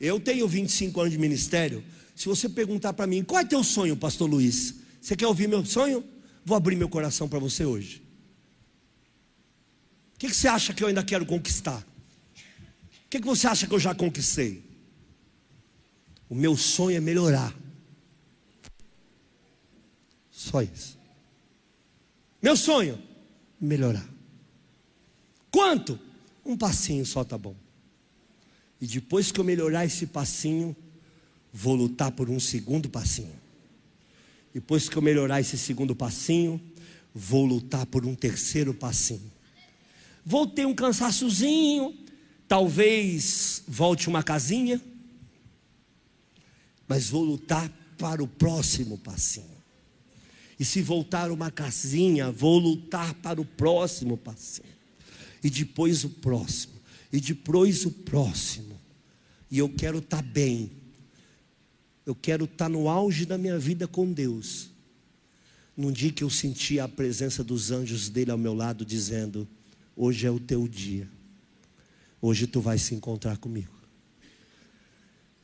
[0.00, 1.84] Eu tenho 25 anos de ministério.
[2.14, 4.76] Se você perguntar para mim, qual é teu sonho, pastor Luiz?
[5.00, 6.02] Você quer ouvir meu sonho?
[6.42, 8.02] Vou abrir meu coração para você hoje.
[10.14, 11.80] O que, que, você acha que eu ainda quero conquistar?
[11.80, 14.64] O que, que você acha que eu já conquistei?
[16.30, 17.54] O meu sonho é melhorar
[20.46, 20.96] só isso.
[22.40, 23.02] Meu sonho,
[23.60, 24.08] melhorar.
[25.50, 25.98] Quanto?
[26.44, 27.56] Um passinho só tá bom.
[28.80, 30.76] E depois que eu melhorar esse passinho,
[31.52, 33.34] vou lutar por um segundo passinho.
[34.54, 36.60] Depois que eu melhorar esse segundo passinho,
[37.12, 39.32] vou lutar por um terceiro passinho.
[40.24, 41.96] Vou ter um cansaçozinho,
[42.46, 44.80] talvez volte uma casinha,
[46.86, 49.55] mas vou lutar para o próximo passinho.
[50.58, 54.68] E se voltar uma casinha, vou lutar para o próximo passeio.
[55.44, 56.74] E depois o próximo.
[57.12, 58.80] E depois o próximo.
[59.50, 60.70] E eu quero estar tá bem.
[62.04, 64.70] Eu quero estar tá no auge da minha vida com Deus.
[65.76, 69.46] Num dia que eu senti a presença dos anjos dele ao meu lado, dizendo:
[69.94, 71.08] Hoje é o teu dia.
[72.20, 73.74] Hoje tu vais se encontrar comigo.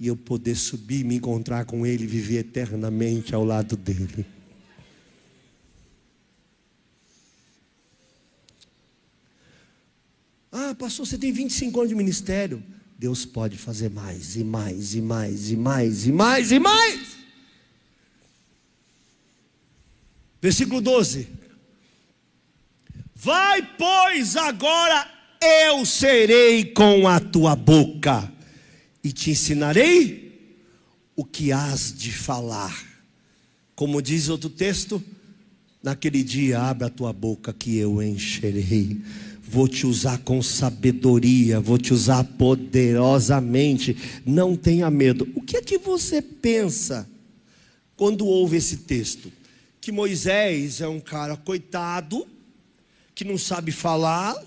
[0.01, 4.27] E eu poder subir, me encontrar com ele viver eternamente ao lado dele.
[10.53, 12.63] Ah, pastor, você tem 25 anos de ministério.
[12.99, 17.17] Deus pode fazer mais e mais e mais e mais e mais e mais.
[20.43, 21.27] Versículo 12.
[23.15, 25.11] Vai, pois, agora
[25.41, 28.31] eu serei com a tua boca
[29.03, 30.59] e te ensinarei
[31.17, 32.77] o que hás de falar.
[33.75, 35.03] Como diz outro texto,
[35.83, 39.01] naquele dia abra a tua boca que eu encherei
[39.53, 43.95] vou te usar com sabedoria, vou te usar poderosamente.
[44.25, 45.29] Não tenha medo.
[45.35, 47.07] O que é que você pensa
[47.95, 49.31] quando ouve esse texto?
[49.79, 52.27] Que Moisés é um cara coitado,
[53.15, 54.43] que não sabe falar,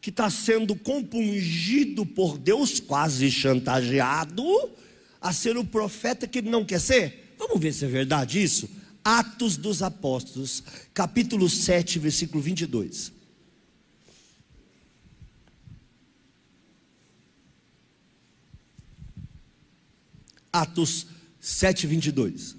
[0.00, 4.44] que está sendo compungido por Deus, quase chantageado,
[5.20, 7.34] a ser o profeta que ele não quer ser?
[7.36, 8.70] Vamos ver se é verdade isso?
[9.02, 10.62] Atos dos Apóstolos,
[10.94, 13.23] capítulo 7, versículo 22.
[20.54, 21.08] Atos
[21.40, 22.54] 7, 22.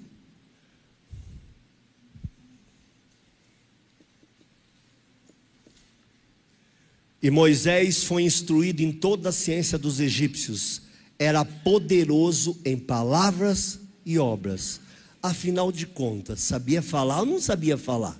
[7.23, 10.81] E Moisés foi instruído em toda a ciência dos egípcios,
[11.17, 14.81] era poderoso em palavras e obras.
[15.23, 18.19] Afinal de contas, sabia falar ou não sabia falar?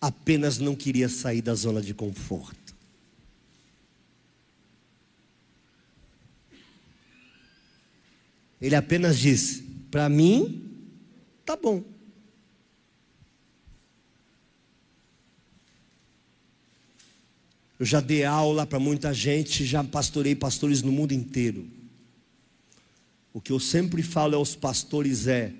[0.00, 2.67] Apenas não queria sair da zona de conforto.
[8.60, 10.62] Ele apenas disse: Para mim,
[11.44, 11.84] tá bom.
[17.78, 21.66] Eu já dei aula para muita gente, já pastorei pastores no mundo inteiro.
[23.32, 25.52] O que eu sempre falo aos pastores é: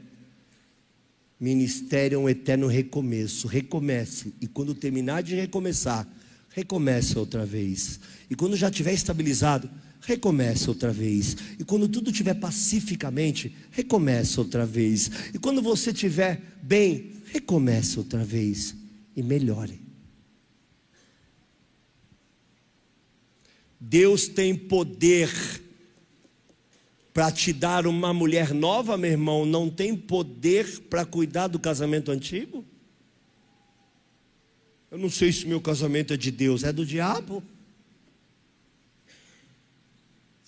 [1.38, 3.46] ministério é um eterno recomeço.
[3.46, 4.34] Recomece.
[4.40, 6.08] E quando terminar de recomeçar,
[6.50, 8.00] recomece outra vez.
[8.28, 11.36] E quando já estiver estabilizado, recomeça outra vez.
[11.58, 15.10] E quando tudo estiver pacificamente, recomeça outra vez.
[15.34, 18.74] E quando você estiver bem, recomeça outra vez
[19.16, 19.80] e melhore.
[23.80, 25.30] Deus tem poder
[27.12, 32.10] para te dar uma mulher nova, meu irmão, não tem poder para cuidar do casamento
[32.10, 32.64] antigo?
[34.90, 37.42] Eu não sei se meu casamento é de Deus, é do diabo.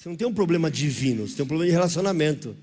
[0.00, 2.56] Você não tem um problema divino, você tem um problema de relacionamento.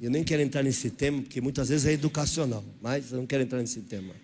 [0.00, 3.42] Eu nem quero entrar nesse tema, porque muitas vezes é educacional, mas eu não quero
[3.42, 4.14] entrar nesse tema.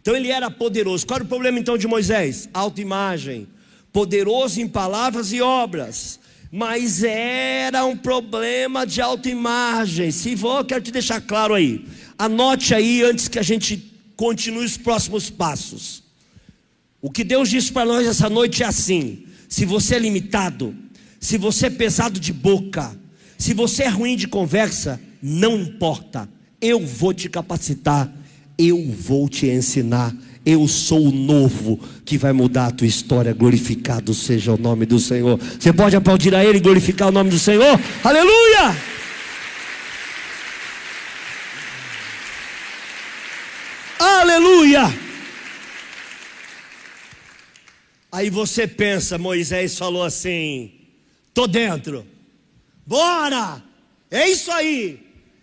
[0.00, 1.06] Então ele era poderoso.
[1.06, 2.48] Qual era o problema então de Moisés?
[2.54, 3.46] Autoimagem.
[3.92, 6.18] Poderoso em palavras e obras.
[6.50, 10.10] Mas era um problema de autoimagem.
[10.10, 11.84] Se eu quero te deixar claro aí.
[12.16, 16.02] Anote aí antes que a gente continue os próximos passos.
[17.02, 20.72] O que Deus disse para nós essa noite é assim: se você é limitado,
[21.18, 22.96] se você é pesado de boca,
[23.36, 26.28] se você é ruim de conversa, não importa,
[26.60, 28.10] eu vou te capacitar,
[28.56, 30.14] eu vou te ensinar.
[30.46, 33.34] Eu sou o novo que vai mudar a tua história.
[33.34, 35.38] Glorificado seja o nome do Senhor.
[35.38, 37.78] Você pode aplaudir a Ele e glorificar o nome do Senhor?
[38.02, 38.76] Aleluia!
[43.98, 45.09] Aleluia!
[48.12, 50.72] Aí você pensa, Moisés falou assim:
[51.32, 52.04] tô dentro,
[52.86, 53.62] bora,
[54.10, 54.98] é isso aí,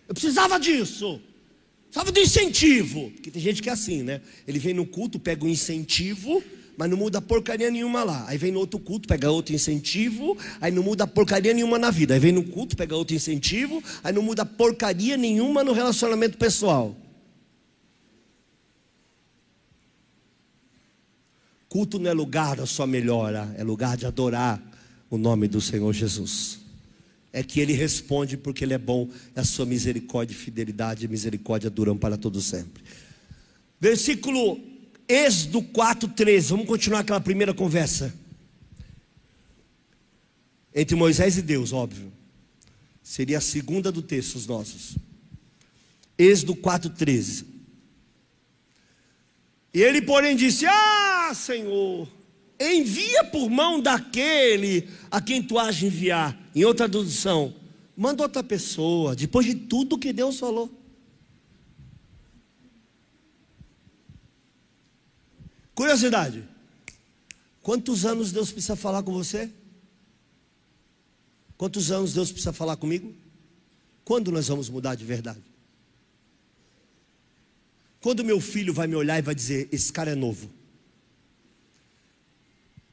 [0.06, 1.20] eu precisava disso,
[1.84, 3.10] precisava de incentivo.
[3.12, 4.20] Porque tem gente que é assim, né?
[4.46, 6.42] Ele vem no culto, pega um incentivo,
[6.76, 8.24] mas não muda porcaria nenhuma lá.
[8.28, 12.14] Aí vem no outro culto, pega outro incentivo, aí não muda porcaria nenhuma na vida.
[12.14, 16.94] Aí vem no culto, pega outro incentivo, aí não muda porcaria nenhuma no relacionamento pessoal.
[21.68, 24.62] Culto não é lugar da sua melhora, é lugar de adorar
[25.10, 26.60] o nome do Senhor Jesus.
[27.32, 31.96] É que Ele responde porque Ele é bom, a sua misericórdia fidelidade e misericórdia duram
[31.96, 32.82] para todo sempre.
[33.80, 34.58] Versículo
[35.08, 36.50] Êxodo 4,13.
[36.50, 38.14] Vamos continuar aquela primeira conversa.
[40.74, 42.12] Entre Moisés e Deus, óbvio.
[43.02, 44.96] Seria a segunda do texto, os nossos.
[46.18, 47.46] Êxodo 4,13.
[49.72, 50.66] E ele, porém, disse:
[51.28, 52.08] Ah, Senhor,
[52.58, 56.34] envia por mão daquele a quem tu has de enviar.
[56.54, 57.54] Em outra tradução,
[57.94, 60.70] manda outra pessoa, depois de tudo que Deus falou.
[65.74, 66.48] Curiosidade:
[67.60, 69.52] quantos anos Deus precisa falar com você?
[71.58, 73.14] Quantos anos Deus precisa falar comigo?
[74.02, 75.44] Quando nós vamos mudar de verdade?
[78.00, 80.56] Quando meu filho vai me olhar e vai dizer: Esse cara é novo.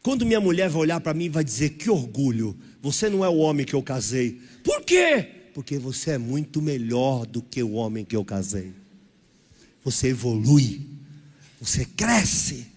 [0.06, 3.28] Quando minha mulher vai olhar para mim e vai dizer: Que orgulho, você não é
[3.28, 4.40] o homem que eu casei.
[4.64, 5.28] Por quê?
[5.52, 8.72] Porque você é muito melhor do que o homem que eu casei.
[9.84, 10.88] Você evolui,
[11.60, 12.68] você cresce.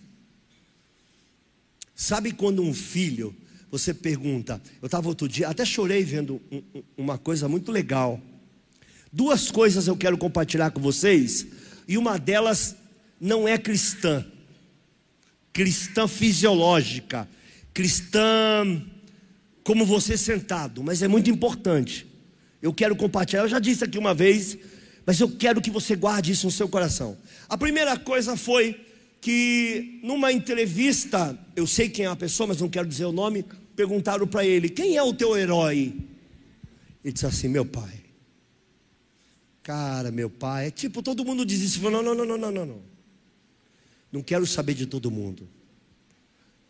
[1.95, 3.37] Sabe quando um filho,
[3.71, 6.63] você pergunta, eu estava outro dia, até chorei vendo um,
[6.97, 8.19] uma coisa muito legal.
[9.13, 11.47] Duas coisas eu quero compartilhar com vocês,
[11.87, 12.75] e uma delas
[13.21, 14.25] não é cristã,
[15.59, 17.29] cristã fisiológica,
[17.75, 18.81] cristã
[19.65, 22.07] como você sentado, mas é muito importante.
[22.63, 24.57] Eu quero compartilhar, eu já disse aqui uma vez,
[25.05, 27.19] mas eu quero que você guarde isso no seu coração.
[27.49, 28.81] A primeira coisa foi
[29.21, 33.45] que numa entrevista, eu sei quem é a pessoa, mas não quero dizer o nome,
[33.75, 35.93] perguntaram para ele: "Quem é o teu herói?"
[37.05, 38.05] Ele disse assim: "Meu pai".
[39.65, 42.98] Cara, meu pai, é tipo, todo mundo diz isso, não, não, não, não, não, não,
[44.13, 44.23] não.
[44.23, 45.49] Quero saber de todo mundo.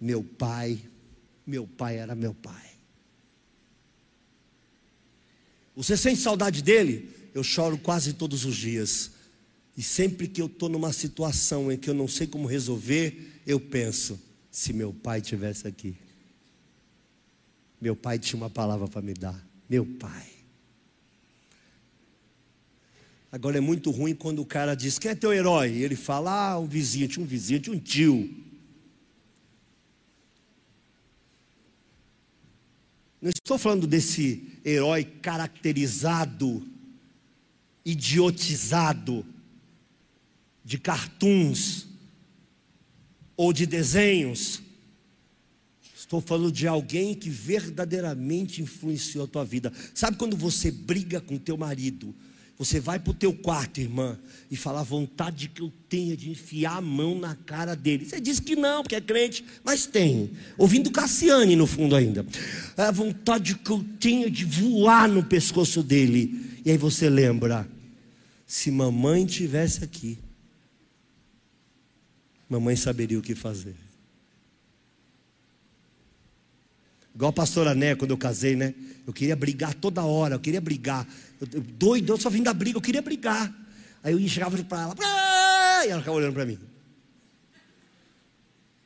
[0.01, 0.79] Meu pai,
[1.47, 2.69] meu pai era meu pai.
[5.75, 7.09] Você sente saudade dele?
[7.35, 9.13] Eu choro quase todos os dias.
[9.77, 13.61] E sempre que eu estou numa situação em que eu não sei como resolver, eu
[13.61, 14.21] penso:
[14.51, 15.97] se meu pai tivesse aqui.
[17.81, 19.41] Meu pai tinha uma palavra para me dar.
[19.69, 20.38] Meu pai.
[23.31, 25.73] Agora é muito ruim quando o cara diz: Quem é teu herói?
[25.73, 28.29] E ele fala: Ah, um vizinho, tinha um vizinho, tinha um tio.
[33.21, 36.67] Não estou falando desse herói caracterizado,
[37.85, 39.27] idiotizado
[40.65, 41.87] de cartoons
[43.37, 44.63] ou de desenhos.
[45.95, 49.71] Estou falando de alguém que verdadeiramente influenciou a tua vida.
[49.93, 52.15] Sabe quando você briga com teu marido?
[52.59, 54.19] Você vai para o teu quarto, irmã,
[54.51, 58.05] e fala a vontade que eu tenho de enfiar a mão na cara dele.
[58.05, 60.33] Você diz que não, porque é crente, mas tem.
[60.57, 62.27] Ouvindo Cassiane no fundo ainda.
[62.77, 66.61] É a vontade que eu tenho de voar no pescoço dele.
[66.65, 67.69] E aí você lembra,
[68.45, 70.19] se mamãe tivesse aqui,
[72.49, 73.77] mamãe saberia o que fazer.
[77.15, 78.75] Igual a pastora Né, quando eu casei, né?
[79.07, 81.05] Eu queria brigar toda hora, eu queria brigar.
[81.41, 83.53] Eu, doido, eu só vim da briga, eu queria brigar.
[84.03, 85.87] Aí eu chegava para ela, ah!
[85.87, 86.59] e ela ficava olhando para mim.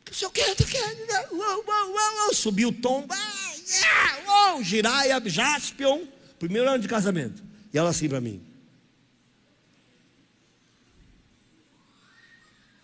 [0.07, 0.97] Não sei o que, tu quer?
[2.33, 3.07] Subiu o tom,
[4.63, 6.03] giraia, jaspion,
[6.39, 7.43] primeiro ano de casamento.
[7.73, 8.43] E ela assim para mim.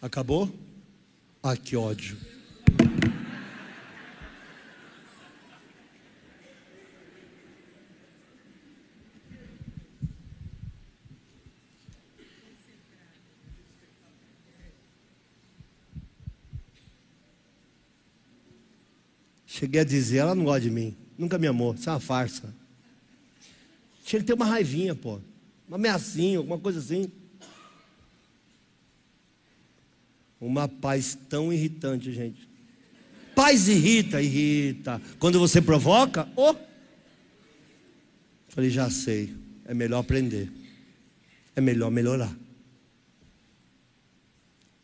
[0.01, 0.51] Acabou?
[1.43, 2.17] Ah, que ódio.
[19.59, 22.55] Cheguei a dizer, ela não gosta de mim, nunca me amou, isso é uma farsa.
[24.05, 25.19] Tinha que ter uma raivinha, pô,
[25.67, 27.11] uma ameaçinha, alguma coisa assim.
[30.41, 32.49] Uma paz tão irritante, gente.
[33.35, 35.03] Paz irrita, irrita.
[35.19, 36.55] Quando você provoca, oh!
[38.47, 39.35] Falei, já sei.
[39.65, 40.53] É melhor aprender.
[41.57, 42.33] É melhor melhorar.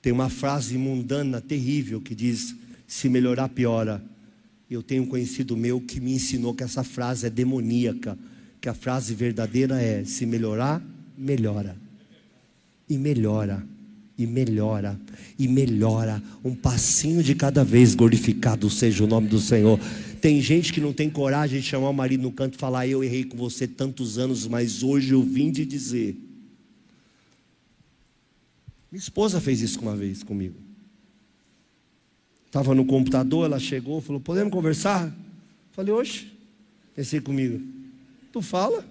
[0.02, 2.56] Tem uma frase mundana terrível que diz:
[2.88, 4.04] se melhorar, piora.
[4.74, 8.18] Eu tenho um conhecido meu que me ensinou que essa frase é demoníaca.
[8.60, 10.82] Que a frase verdadeira é: se melhorar,
[11.16, 11.76] melhora.
[12.88, 13.64] E melhora
[14.16, 14.98] e melhora,
[15.38, 19.78] e melhora, um passinho de cada vez, glorificado seja o nome do Senhor.
[20.20, 23.02] Tem gente que não tem coragem de chamar o marido no canto e falar: Eu
[23.02, 26.16] errei com você tantos anos, mas hoje eu vim te dizer.
[28.90, 30.63] Minha esposa fez isso uma vez comigo.
[32.54, 35.12] Estava no computador, ela chegou, falou: Podemos conversar?
[35.72, 36.28] Falei: Oxe,
[36.94, 37.60] pensei comigo,
[38.32, 38.86] tu fala?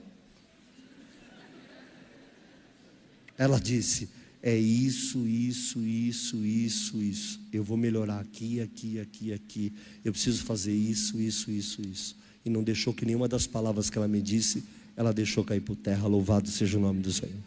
[3.37, 4.09] Ela disse:
[4.41, 7.39] é isso, isso, isso, isso, isso.
[7.53, 9.73] Eu vou melhorar aqui, aqui, aqui, aqui.
[10.03, 12.17] Eu preciso fazer isso, isso, isso, isso.
[12.43, 15.77] E não deixou que nenhuma das palavras que ela me disse, ela deixou cair por
[15.77, 16.05] terra.
[16.05, 17.39] Louvado seja o nome do Senhor.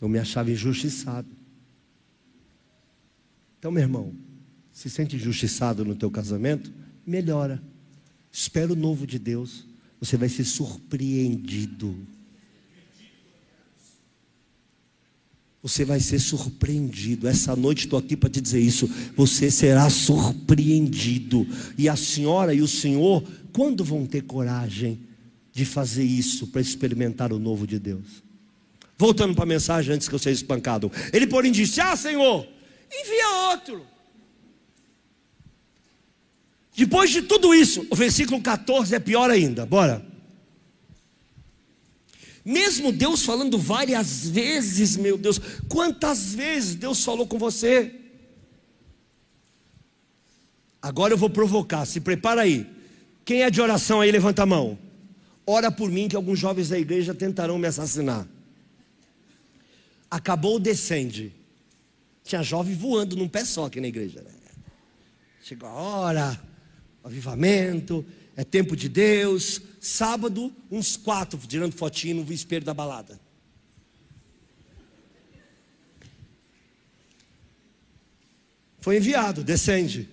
[0.00, 1.39] Eu me achava injustiçado.
[3.60, 4.14] Então, meu irmão,
[4.72, 6.72] se sente injustiçado no teu casamento,
[7.06, 7.62] melhora.
[8.32, 9.66] Espera o novo de Deus.
[10.00, 11.94] Você vai ser surpreendido.
[15.62, 17.28] Você vai ser surpreendido.
[17.28, 18.88] Essa noite estou aqui para te dizer isso.
[19.14, 21.46] Você será surpreendido.
[21.76, 25.00] E a senhora e o senhor, quando vão ter coragem
[25.52, 28.22] de fazer isso para experimentar o novo de Deus?
[28.96, 30.90] Voltando para a mensagem antes que eu seja espancado.
[31.12, 32.48] Ele, porém, disse: Ah, Senhor,
[32.90, 33.86] envia outro.
[36.76, 39.66] Depois de tudo isso, o versículo 14 é pior ainda.
[39.66, 40.04] Bora.
[42.44, 45.38] Mesmo Deus falando várias vezes, meu Deus,
[45.68, 47.94] quantas vezes Deus falou com você?
[50.80, 52.66] Agora eu vou provocar, se prepara aí.
[53.24, 54.78] Quem é de oração aí, levanta a mão.
[55.46, 58.26] Ora por mim que alguns jovens da igreja tentarão me assassinar.
[60.10, 61.32] Acabou o descende.
[62.24, 64.22] Tinha jovem voando num pé só aqui na igreja.
[64.22, 64.30] Né?
[65.42, 66.40] Chegou a hora,
[67.02, 68.04] avivamento,
[68.36, 69.60] é tempo de Deus.
[69.80, 73.20] Sábado, uns quatro tirando fotinho no espelho da balada.
[78.80, 80.08] Foi enviado, descende.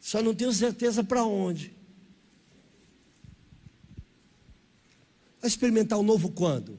[0.00, 1.72] Só não tenho certeza para onde.
[5.40, 6.78] Vai experimentar o novo quando?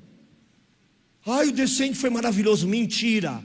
[1.26, 2.68] Ai, o descende foi maravilhoso.
[2.68, 3.44] Mentira.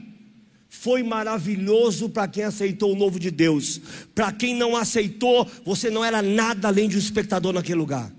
[0.73, 3.81] Foi maravilhoso para quem aceitou o novo de Deus.
[4.15, 8.09] Para quem não aceitou, você não era nada além de um espectador naquele lugar.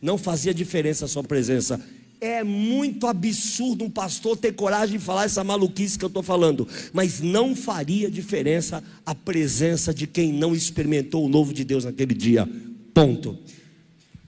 [0.00, 1.80] Não fazia diferença a sua presença.
[2.20, 6.66] É muito absurdo um pastor ter coragem de falar essa maluquice que eu estou falando,
[6.92, 12.14] mas não faria diferença a presença de quem não experimentou o novo de Deus naquele
[12.14, 12.48] dia.
[12.92, 13.38] Ponto.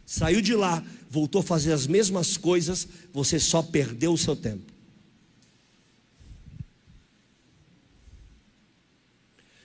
[0.06, 4.73] Saiu de lá, voltou a fazer as mesmas coisas, você só perdeu o seu tempo.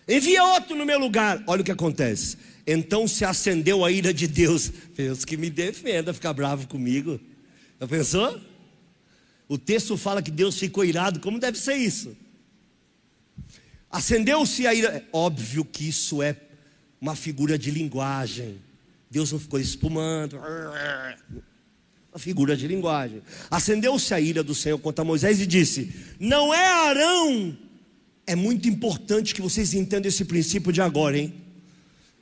[0.09, 1.43] Envia outro no meu lugar.
[1.45, 2.35] Olha o que acontece.
[2.65, 4.71] Então se acendeu a ira de Deus.
[4.95, 7.19] Deus que me defenda, ficar bravo comigo.
[7.79, 8.41] Já pensou?
[9.47, 12.17] O texto fala que Deus ficou irado, como deve ser isso?
[13.89, 14.89] Acendeu-se a ira.
[14.89, 16.35] É óbvio que isso é
[16.99, 18.59] uma figura de linguagem.
[19.11, 20.39] Deus não ficou espumando.
[22.11, 23.21] Uma figura de linguagem.
[23.49, 27.68] Acendeu-se a ira do Senhor contra Moisés e disse: Não é Arão.
[28.29, 31.33] É muito importante que vocês entendam esse princípio de agora, hein?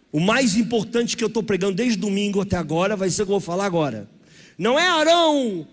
[0.10, 3.32] O mais importante que eu estou pregando desde domingo até agora vai ser o que
[3.34, 4.10] eu vou falar agora.
[4.58, 5.68] Não é Arão,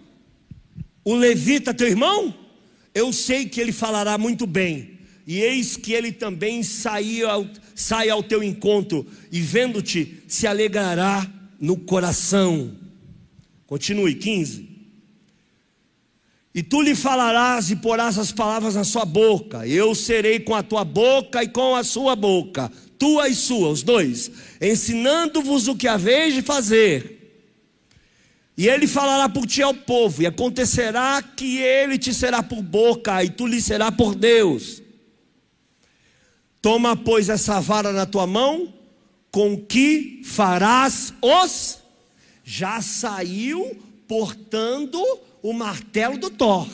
[1.04, 2.34] o levita, teu irmão?
[2.92, 4.98] Eu sei que ele falará muito bem.
[5.24, 11.32] E eis que ele também saiu ao, sai ao teu encontro, e vendo-te, se alegrará
[11.60, 12.76] no coração.
[13.68, 14.73] Continue, 15.
[16.54, 19.66] E tu lhe falarás e porás as palavras na sua boca.
[19.66, 23.82] Eu serei com a tua boca e com a sua boca, tua e sua, os
[23.82, 24.30] dois,
[24.60, 27.14] ensinando-vos o que haveis de fazer.
[28.56, 33.24] E ele falará por ti ao povo, e acontecerá que ele te será por boca,
[33.24, 34.80] e tu lhe será por Deus.
[36.62, 38.72] Toma, pois, essa vara na tua mão,
[39.32, 41.80] com que farás os.
[42.44, 43.76] Já saiu
[44.06, 45.02] portando
[45.44, 46.66] o martelo do Thor.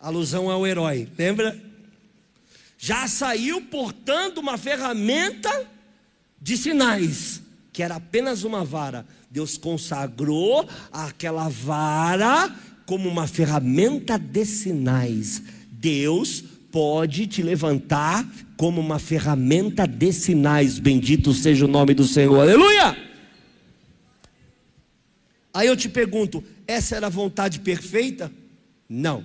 [0.00, 1.56] Alusão ao herói, lembra?
[2.76, 5.64] Já saiu portando uma ferramenta
[6.42, 7.40] de sinais,
[7.72, 12.52] que era apenas uma vara Deus consagrou aquela vara
[12.84, 15.42] como uma ferramenta de sinais.
[15.70, 16.42] Deus
[16.72, 20.78] pode te levantar como uma ferramenta de sinais.
[20.78, 22.40] Bendito seja o nome do Senhor.
[22.40, 23.05] Aleluia!
[25.56, 28.30] Aí eu te pergunto: essa era a vontade perfeita?
[28.86, 29.24] Não.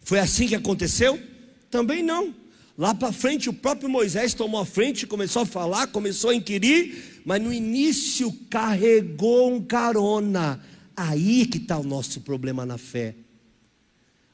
[0.00, 1.22] Foi assim que aconteceu?
[1.70, 2.34] Também não.
[2.76, 7.22] Lá para frente, o próprio Moisés tomou a frente, começou a falar, começou a inquirir,
[7.24, 10.60] mas no início carregou um carona.
[10.96, 13.14] Aí que está o nosso problema na fé.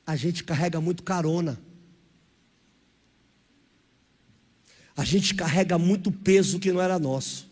[0.07, 1.61] A gente carrega muito carona.
[4.97, 7.46] A gente carrega muito peso que não era nosso.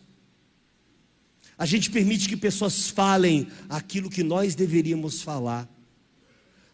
[1.57, 5.69] A gente permite que pessoas falem aquilo que nós deveríamos falar.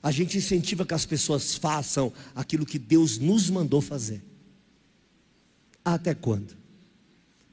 [0.03, 4.23] A gente incentiva que as pessoas façam aquilo que Deus nos mandou fazer.
[5.85, 6.57] Até quando?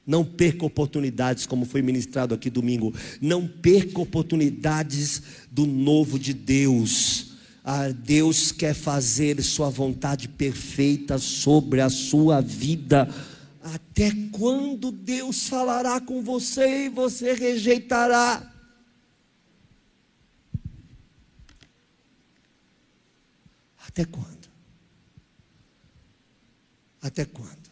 [0.06, 2.94] Não perca oportunidades, como foi ministrado aqui domingo.
[3.20, 7.32] Não perca oportunidades do novo de Deus.
[7.62, 13.06] Ah, Deus quer fazer Sua vontade perfeita sobre a sua vida.
[13.62, 18.54] Até quando Deus falará com você e você rejeitará?
[23.86, 24.48] Até quando?
[27.02, 27.68] Até quando?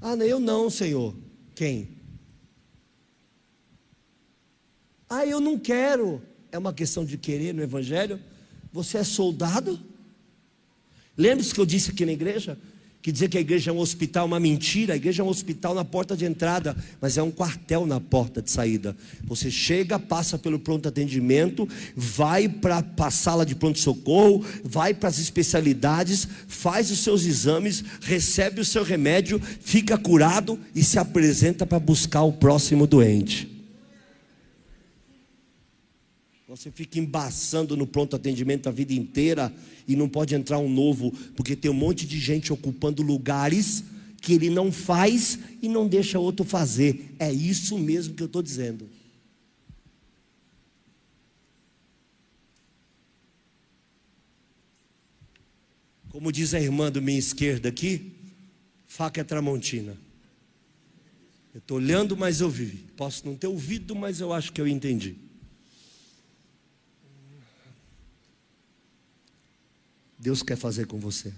[0.00, 1.16] Ah, eu não, Senhor.
[1.54, 1.96] Quem?
[5.08, 6.22] Ah, eu não quero.
[6.50, 8.20] É uma questão de querer no Evangelho.
[8.72, 9.78] Você é soldado?
[11.16, 12.58] Lembre-se que eu disse aqui na igreja
[13.02, 14.94] que dizer que a igreja é um hospital é uma mentira.
[14.94, 18.40] A igreja é um hospital na porta de entrada, mas é um quartel na porta
[18.40, 18.96] de saída.
[19.24, 25.18] Você chega, passa pelo pronto atendimento, vai para a sala de pronto-socorro, vai para as
[25.18, 31.80] especialidades, faz os seus exames, recebe o seu remédio, fica curado e se apresenta para
[31.80, 33.51] buscar o próximo doente.
[36.52, 39.50] Você fica embaçando no pronto atendimento a vida inteira
[39.88, 43.82] e não pode entrar um novo, porque tem um monte de gente ocupando lugares
[44.20, 47.14] que ele não faz e não deixa outro fazer.
[47.18, 48.86] É isso mesmo que eu estou dizendo.
[56.10, 58.12] Como diz a irmã do minha esquerda aqui,
[58.86, 59.96] faca é tramontina.
[61.54, 62.84] Eu estou olhando, mas eu vi.
[62.94, 65.21] Posso não ter ouvido, mas eu acho que eu entendi.
[70.22, 71.32] Deus quer fazer com você.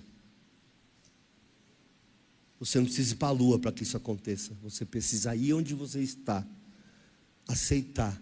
[2.61, 4.53] Você não precisa ir para a lua para que isso aconteça.
[4.63, 6.47] Você precisa ir onde você está.
[7.49, 8.21] Aceitar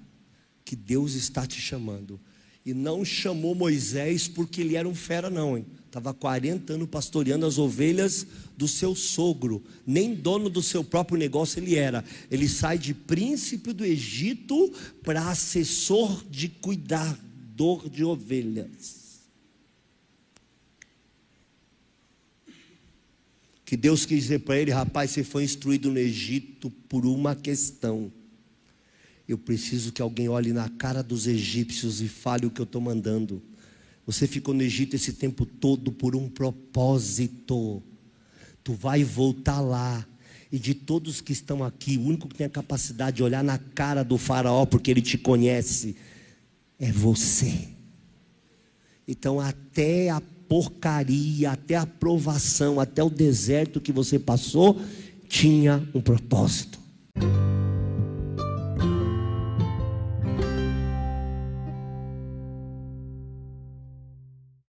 [0.65, 2.19] que Deus está te chamando.
[2.65, 5.67] E não chamou Moisés porque ele era um fera, não, hein?
[5.85, 8.25] Estava 40 anos pastoreando as ovelhas
[8.57, 9.65] do seu sogro.
[9.85, 12.05] Nem dono do seu próprio negócio ele era.
[12.31, 19.02] Ele sai de príncipe do Egito para assessor de cuidador de ovelhas.
[23.73, 28.13] Que Deus quis dizer para ele: rapaz, você foi instruído no Egito por uma questão.
[29.27, 32.83] Eu preciso que alguém olhe na cara dos egípcios e fale o que eu estou
[32.83, 33.43] mandando.
[34.05, 37.83] Você ficou no Egito esse tempo todo por um propósito.
[38.63, 40.07] Tu vai voltar lá.
[40.53, 43.57] E de todos que estão aqui, o único que tem a capacidade de olhar na
[43.57, 45.97] cara do Faraó, porque ele te conhece,
[46.79, 47.71] é você.
[49.09, 50.21] Então, até a
[50.53, 54.79] porcaria, até a provação, até o deserto que você passou,
[55.27, 56.79] tinha um propósito.